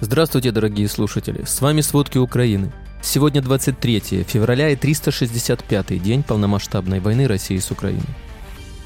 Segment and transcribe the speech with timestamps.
[0.00, 1.42] Здравствуйте, дорогие слушатели!
[1.44, 2.72] С вами «Сводки Украины».
[3.02, 8.06] Сегодня 23 февраля и 365 день полномасштабной войны России с Украиной.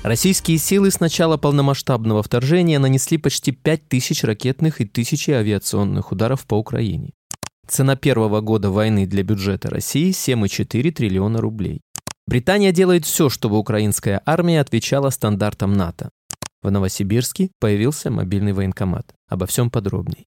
[0.02, 6.54] Российские силы с начала полномасштабного вторжения нанесли почти 5000 ракетных и тысячи авиационных ударов по
[6.54, 7.10] Украине.
[7.68, 11.82] Цена первого года войны для бюджета России 7,4 триллиона рублей.
[12.26, 16.08] Британия делает все, чтобы украинская армия отвечала стандартам НАТО.
[16.62, 19.12] В Новосибирске появился мобильный военкомат.
[19.28, 20.26] Обо всем подробней.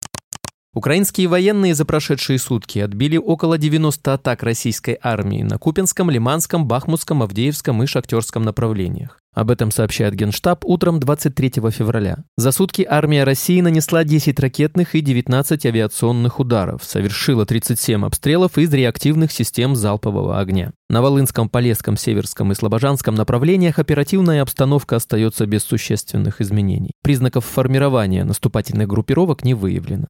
[0.76, 7.22] Украинские военные за прошедшие сутки отбили около 90 атак российской армии на Купинском, Лиманском, Бахмутском,
[7.22, 9.18] Авдеевском и Шахтерском направлениях.
[9.32, 12.24] Об этом сообщает Генштаб утром 23 февраля.
[12.36, 18.70] За сутки армия России нанесла 10 ракетных и 19 авиационных ударов, совершила 37 обстрелов из
[18.70, 20.72] реактивных систем залпового огня.
[20.90, 26.92] На Волынском, Полесском, Северском и Слобожанском направлениях оперативная обстановка остается без существенных изменений.
[27.02, 30.06] Признаков формирования наступательных группировок не выявлено.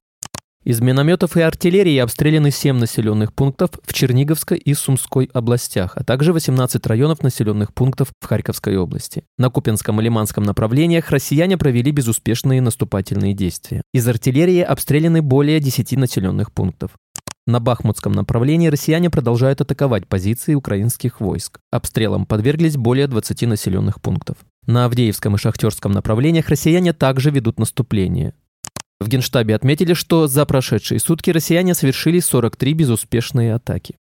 [0.63, 6.33] Из минометов и артиллерии обстреляны 7 населенных пунктов в Черниговской и Сумской областях, а также
[6.33, 9.23] 18 районов населенных пунктов в Харьковской области.
[9.37, 13.81] На Купинском и Лиманском направлениях россияне провели безуспешные наступательные действия.
[13.93, 16.91] Из артиллерии обстреляны более 10 населенных пунктов.
[17.45, 21.59] На Бахмутском направлении россияне продолжают атаковать позиции украинских войск.
[21.71, 24.35] Обстрелам подверглись более 20 населенных пунктов.
[24.65, 28.33] На Авдеевском и Шахтерском направлениях россияне также ведут наступление.
[28.99, 33.95] В Генштабе отметили, что за прошедшие сутки россияне совершили 43 безуспешные атаки.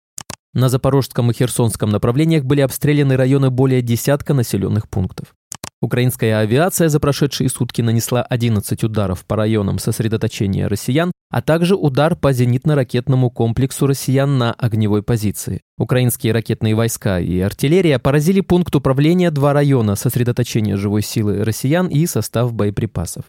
[0.55, 5.35] На Запорожском и Херсонском направлениях были обстреляны районы более десятка населенных пунктов.
[5.83, 12.17] Украинская авиация за прошедшие сутки нанесла 11 ударов по районам сосредоточения россиян, а также удар
[12.17, 15.61] по зенитно-ракетному комплексу россиян на огневой позиции.
[15.77, 22.07] Украинские ракетные войска и артиллерия поразили пункт управления два района сосредоточения живой силы россиян и
[22.07, 23.27] состав боеприпасов.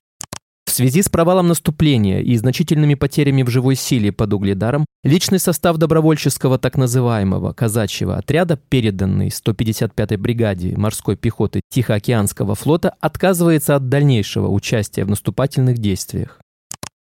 [0.78, 6.60] Связи с провалом наступления и значительными потерями в живой силе под Угледаром, личный состав добровольческого
[6.60, 15.04] так называемого казачьего отряда, переданный 155-й бригаде морской пехоты Тихоокеанского флота, отказывается от дальнейшего участия
[15.04, 16.40] в наступательных действиях.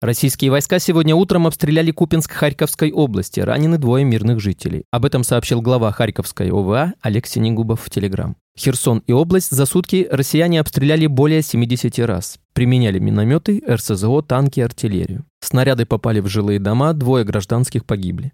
[0.03, 4.83] Российские войска сегодня утром обстреляли Купинск Харьковской области, ранены двое мирных жителей.
[4.91, 8.35] Об этом сообщил глава Харьковской ОВА Олег Синегубов в Телеграм.
[8.59, 12.41] Херсон и область за сутки россияне обстреляли более 70 раз.
[12.53, 15.25] Применяли минометы, РСЗО, танки, артиллерию.
[15.39, 18.33] Снаряды попали в жилые дома, двое гражданских погибли.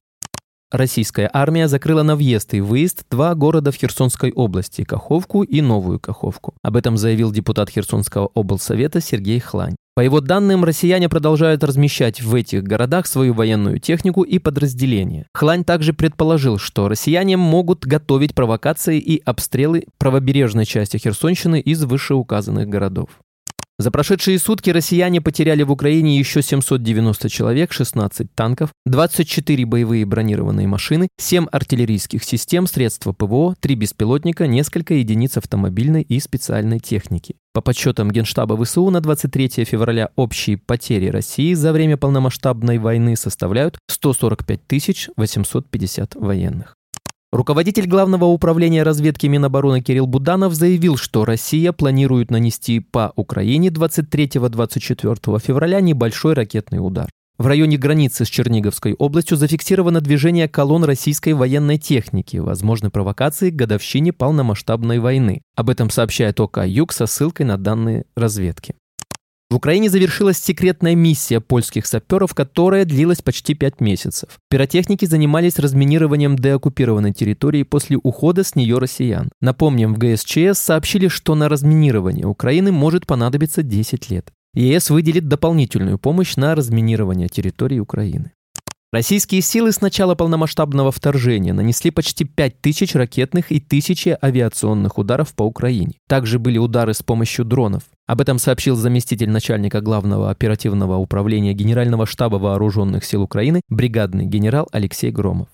[0.71, 5.99] Российская армия закрыла на въезд и выезд два города в Херсонской области– Каховку и Новую
[5.99, 6.53] Каховку.
[6.63, 9.77] Об этом заявил депутат Херсонского облсовета Сергей Хлань.
[9.95, 15.27] По его данным, россияне продолжают размещать в этих городах свою военную технику и подразделения.
[15.33, 22.69] Хлань также предположил, что россияне могут готовить провокации и обстрелы правобережной части Херсонщины из вышеуказанных
[22.69, 23.09] городов.
[23.81, 30.67] За прошедшие сутки россияне потеряли в Украине еще 790 человек, 16 танков, 24 боевые бронированные
[30.67, 37.37] машины, 7 артиллерийских систем, средства ПВО, 3 беспилотника, несколько единиц автомобильной и специальной техники.
[37.55, 43.79] По подсчетам Генштаба ВСУ на 23 февраля общие потери России за время полномасштабной войны составляют
[43.89, 46.78] 145 850 военных.
[47.31, 55.39] Руководитель Главного управления разведки Минобороны Кирилл Буданов заявил, что Россия планирует нанести по Украине 23-24
[55.39, 57.11] февраля небольшой ракетный удар.
[57.37, 63.57] В районе границы с Черниговской областью зафиксировано движение колонн российской военной техники, возможны провокации к
[63.57, 65.43] годовщине полномасштабной войны.
[65.55, 68.75] Об этом сообщает ОК «Юг» со ссылкой на данные разведки.
[69.51, 74.39] В Украине завершилась секретная миссия польских саперов, которая длилась почти пять месяцев.
[74.51, 79.31] Пиротехники занимались разминированием деоккупированной территории после ухода с нее россиян.
[79.41, 84.31] Напомним, в ГСЧС сообщили, что на разминирование Украины может понадобиться 10 лет.
[84.53, 88.33] ЕС выделит дополнительную помощь на разминирование территории Украины.
[88.91, 95.43] Российские силы с начала полномасштабного вторжения нанесли почти 5000 ракетных и тысячи авиационных ударов по
[95.43, 95.93] Украине.
[96.09, 97.83] Также были удары с помощью дронов.
[98.07, 104.67] Об этом сообщил заместитель начальника главного оперативного управления Генерального штаба Вооруженных сил Украины бригадный генерал
[104.73, 105.49] Алексей Громов.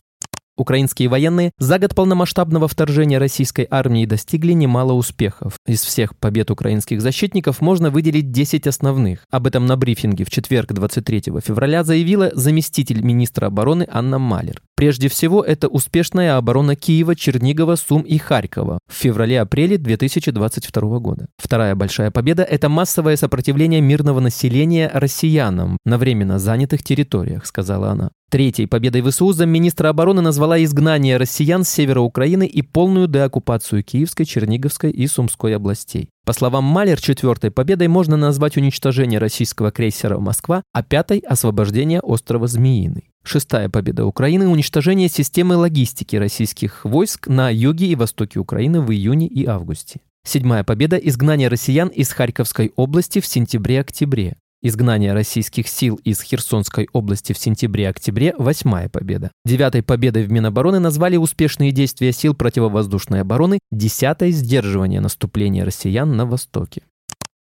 [0.56, 5.54] Украинские военные за год полномасштабного вторжения российской армии достигли немало успехов.
[5.66, 9.24] Из всех побед украинских защитников можно выделить 10 основных.
[9.32, 14.62] Об этом на брифинге в четверг 23 февраля заявила заместитель министра обороны Анна Малер.
[14.76, 21.26] Прежде всего, это успешная оборона Киева, Чернигова, Сум и Харькова в феврале-апреле 2022 года.
[21.36, 28.10] Вторая большая победа– это массовое сопротивление мирного населения россиянам на временно занятых территориях, сказала она.
[28.34, 34.24] Третьей победой ВСУ замминистра обороны назвала изгнание россиян с севера Украины и полную деоккупацию Киевской,
[34.24, 36.08] Черниговской и Сумской областей.
[36.26, 42.48] По словам Малер, четвертой победой можно назвать уничтожение российского крейсера «Москва», а пятой– освобождение острова
[42.48, 43.08] Змеиный.
[43.22, 49.28] Шестая победа Украины– уничтожение системы логистики российских войск на юге и востоке Украины в июне
[49.28, 50.00] и августе.
[50.26, 54.38] Седьмая победа– изгнание россиян из Харьковской области в сентябре-октябре.
[54.66, 59.30] Изгнание российских сил из Херсонской области в сентябре-октябре– восьмая победа.
[59.44, 66.24] Девятой победой в Минобороны назвали успешные действия сил противовоздушной обороны, десятой– сдерживание наступления россиян на
[66.24, 66.80] востоке.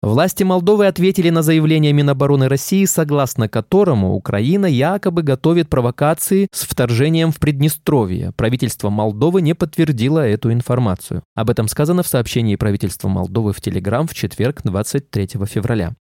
[0.02, 7.32] Власти Молдовы ответили на заявление Минобороны России, согласно которому Украина якобы готовит провокации с вторжением
[7.32, 8.32] в Приднестровье.
[8.36, 11.22] Правительство Молдовы не подтвердило эту информацию.
[11.36, 15.94] Об этом сказано в сообщении правительства Молдовы в Телеграм в четверг, 23 февраля.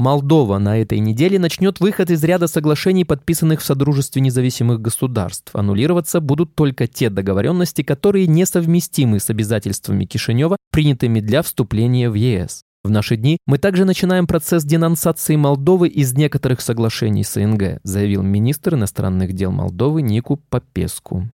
[0.00, 5.54] Молдова на этой неделе начнет выход из ряда соглашений, подписанных в Содружестве независимых государств.
[5.54, 12.62] Аннулироваться будут только те договоренности, которые несовместимы с обязательствами Кишинева, принятыми для вступления в ЕС.
[12.82, 18.76] В наши дни мы также начинаем процесс денонсации Молдовы из некоторых соглашений СНГ, заявил министр
[18.76, 21.28] иностранных дел Молдовы Нику Попеску.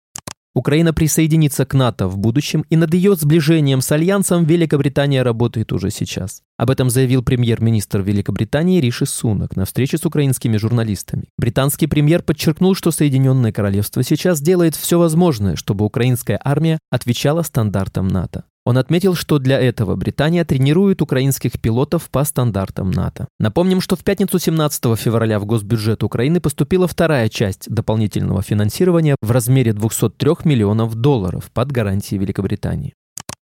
[0.54, 5.90] Украина присоединится к НАТО в будущем, и над ее сближением с Альянсом Великобритания работает уже
[5.90, 6.42] сейчас.
[6.64, 11.24] Об этом заявил премьер-министр Великобритании Риши Сунак на встрече с украинскими журналистами.
[11.36, 18.08] Британский премьер подчеркнул, что Соединенное Королевство сейчас делает все возможное, чтобы украинская армия отвечала стандартам
[18.08, 18.44] НАТО.
[18.64, 23.28] Он отметил, что для этого Британия тренирует украинских пилотов по стандартам НАТО.
[23.38, 29.30] Напомним, что в пятницу 17 февраля в госбюджет Украины поступила вторая часть дополнительного финансирования в
[29.30, 32.94] размере 203 миллионов долларов под гарантией Великобритании.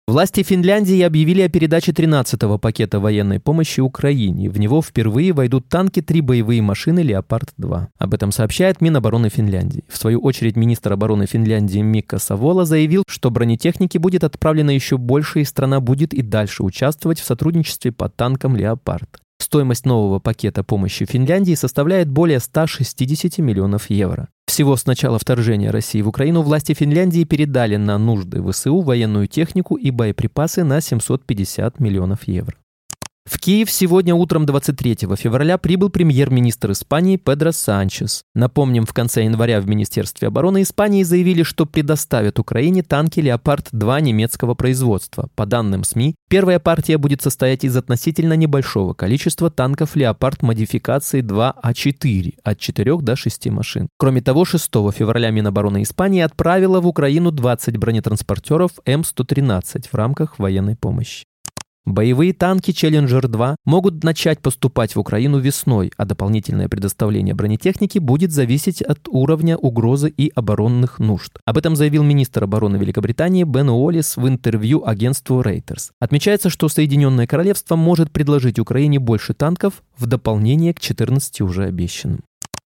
[0.08, 4.48] Власти Финляндии объявили о передаче 13-го пакета военной помощи Украине.
[4.48, 7.86] В него впервые войдут танки, три боевые машины «Леопард-2».
[7.98, 9.82] Об этом сообщает Минобороны Финляндии.
[9.88, 15.40] В свою очередь министр обороны Финляндии Мика Савола заявил, что бронетехники будет отправлено еще больше
[15.40, 19.25] и страна будет и дальше участвовать в сотрудничестве по танкам «Леопард».
[19.38, 24.28] Стоимость нового пакета помощи Финляндии составляет более 160 миллионов евро.
[24.46, 29.76] Всего с начала вторжения России в Украину власти Финляндии передали на нужды ВСУ военную технику
[29.76, 32.56] и боеприпасы на 750 миллионов евро.
[33.26, 38.23] В Киев сегодня утром 23 февраля прибыл премьер-министр Испании Педро Санчес.
[38.37, 44.55] Напомним, в конце января в Министерстве обороны Испании заявили, что предоставят Украине танки «Леопард-2» немецкого
[44.55, 45.28] производства.
[45.34, 52.34] По данным СМИ, первая партия будет состоять из относительно небольшого количества танков «Леопард» модификации 2А4
[52.44, 53.88] от 4 до 6 машин.
[53.99, 60.76] Кроме того, 6 февраля Минобороны Испании отправила в Украину 20 бронетранспортеров М113 в рамках военной
[60.76, 61.25] помощи.
[61.86, 68.82] Боевые танки Challenger-2 могут начать поступать в Украину весной, а дополнительное предоставление бронетехники будет зависеть
[68.82, 71.38] от уровня угрозы и оборонных нужд.
[71.44, 75.90] Об этом заявил министр обороны Великобритании Бен Уоллес в интервью агентству Reuters.
[76.00, 82.24] Отмечается, что Соединенное Королевство может предложить Украине больше танков в дополнение к 14 уже обещанным.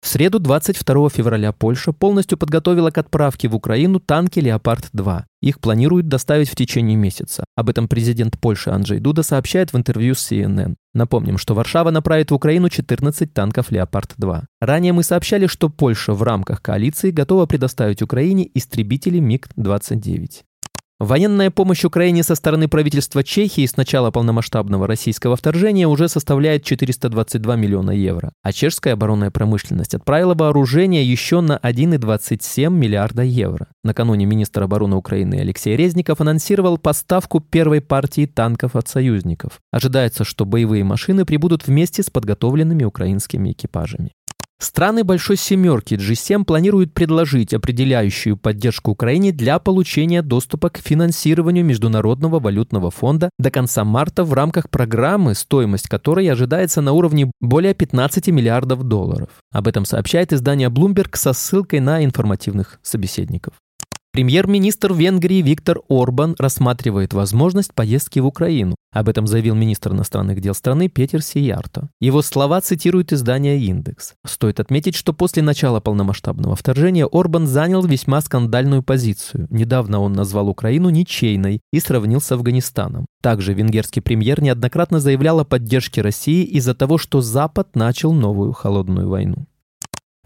[0.01, 5.25] В среду 22 февраля Польша полностью подготовила к отправке в Украину танки «Леопард-2».
[5.43, 7.45] Их планируют доставить в течение месяца.
[7.57, 10.77] Об этом президент Польши Анджей Дуда сообщает в интервью с CNN.
[10.95, 14.45] Напомним, что Варшава направит в Украину 14 танков «Леопард-2».
[14.61, 20.43] Ранее мы сообщали, что Польша в рамках коалиции готова предоставить Украине истребители МиГ-29.
[21.01, 27.55] Военная помощь Украине со стороны правительства Чехии с начала полномасштабного российского вторжения уже составляет 422
[27.55, 33.69] миллиона евро, а чешская оборонная промышленность отправила вооружение еще на 1,27 миллиарда евро.
[33.85, 39.61] Накануне министр обороны Украины Алексей Резников анонсировал поставку первой партии танков от союзников.
[39.71, 44.15] Ожидается, что боевые машины прибудут вместе с подготовленными украинскими экипажами.
[44.61, 52.41] Страны Большой Семерки G7 планируют предложить определяющую поддержку Украине для получения доступа к финансированию Международного
[52.41, 58.29] валютного фонда до конца марта в рамках программы, стоимость которой ожидается на уровне более 15
[58.29, 59.31] миллиардов долларов.
[59.53, 63.55] Об этом сообщает издание Bloomberg со ссылкой на информативных собеседников.
[64.13, 68.75] Премьер-министр Венгрии Виктор Орбан рассматривает возможность поездки в Украину.
[68.91, 71.91] Об этом заявил министр иностранных дел страны Петер Сиярто.
[72.01, 74.15] Его слова цитирует издание «Индекс».
[74.27, 79.47] Стоит отметить, что после начала полномасштабного вторжения Орбан занял весьма скандальную позицию.
[79.51, 83.05] Недавно он назвал Украину ничейной и сравнил с Афганистаном.
[83.23, 89.09] Также венгерский премьер неоднократно заявлял о поддержке России из-за того, что Запад начал новую холодную
[89.09, 89.48] войну.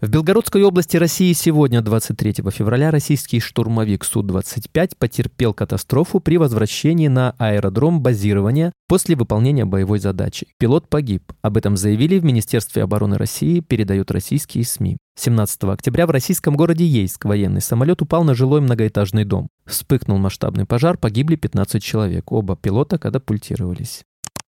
[0.03, 7.35] В Белгородской области России сегодня, 23 февраля, российский штурмовик Су-25 потерпел катастрофу при возвращении на
[7.37, 10.47] аэродром базирования после выполнения боевой задачи.
[10.59, 11.31] Пилот погиб.
[11.41, 14.97] Об этом заявили в Министерстве обороны России, передают российские СМИ.
[15.17, 19.47] 17 октября в российском городе Ейск военный самолет упал на жилой многоэтажный дом.
[19.65, 22.29] Вспыхнул масштабный пожар, погибли 15 человек.
[22.29, 24.03] Оба пилота катапультировались.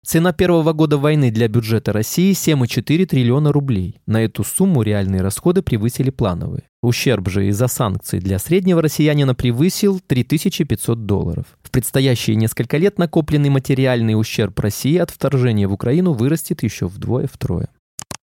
[0.03, 4.01] Цена первого года войны для бюджета России 7,4 триллиона рублей.
[4.07, 6.63] На эту сумму реальные расходы превысили плановые.
[6.81, 11.45] Ущерб же из-за санкций для среднего россиянина превысил 3500 долларов.
[11.61, 17.69] В предстоящие несколько лет накопленный материальный ущерб России от вторжения в Украину вырастет еще вдвое-втрое.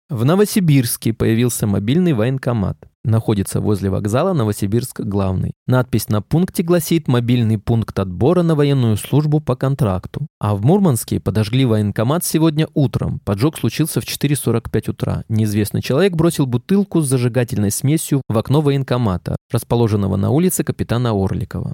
[0.09, 2.86] В Новосибирске появился мобильный военкомат.
[3.07, 5.53] Находится возле вокзала Новосибирск-Главный.
[5.65, 10.27] Надпись на пункте гласит «Мобильный пункт отбора на военную службу по контракту».
[10.41, 13.21] А в Мурманске подожгли военкомат сегодня утром.
[13.23, 15.23] Поджог случился в 4.45 утра.
[15.29, 21.71] Неизвестный человек бросил бутылку с зажигательной смесью в окно военкомата, расположенного на улице капитана Орликова.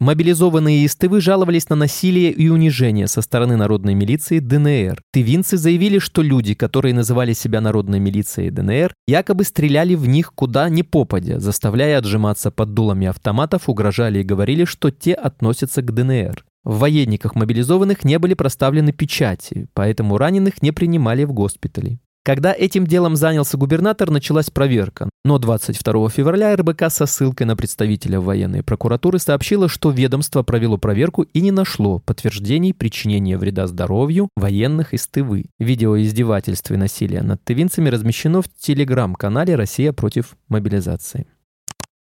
[0.00, 5.00] Мобилизованные из Тывы жаловались на насилие и унижение со стороны народной милиции ДНР.
[5.12, 10.68] Тывинцы заявили, что люди, которые называли себя народной милицией ДНР, якобы стреляли в них куда
[10.68, 16.44] ни попадя, заставляя отжиматься под дулами автоматов, угрожали и говорили, что те относятся к ДНР.
[16.64, 22.00] В военниках мобилизованных не были проставлены печати, поэтому раненых не принимали в госпитали.
[22.24, 25.10] Когда этим делом занялся губернатор, началась проверка.
[25.26, 31.22] Но 22 февраля РБК со ссылкой на представителя военной прокуратуры сообщила, что ведомство провело проверку
[31.22, 35.44] и не нашло подтверждений причинения вреда здоровью военных из Тывы.
[35.58, 41.26] Видео издевательств и насилия над тывинцами размещено в телеграм-канале «Россия против мобилизации».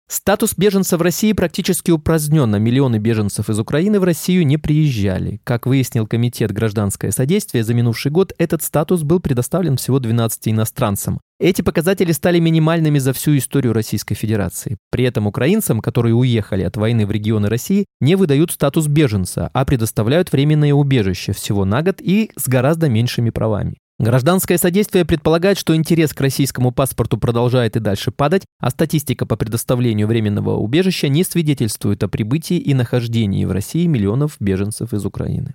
[0.09, 5.41] Статус беженца в России практически упразднен, а миллионы беженцев из Украины в Россию не приезжали.
[5.43, 11.19] Как выяснил Комитет гражданское содействие, за минувший год этот статус был предоставлен всего 12 иностранцам.
[11.41, 14.77] Эти показатели стали минимальными за всю историю Российской Федерации.
[14.91, 19.65] При этом украинцам, которые уехали от войны в регионы России, не выдают статус беженца, а
[19.65, 23.79] предоставляют временное убежище всего на год и с гораздо меньшими правами.
[24.03, 29.37] Гражданское содействие предполагает, что интерес к российскому паспорту продолжает и дальше падать, а статистика по
[29.37, 35.55] предоставлению временного убежища не свидетельствует о прибытии и нахождении в России миллионов беженцев из Украины.